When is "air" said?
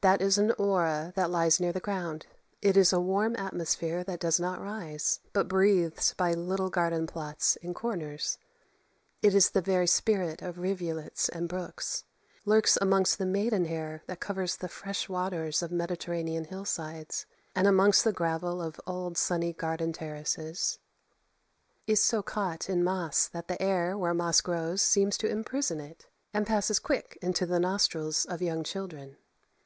23.60-23.98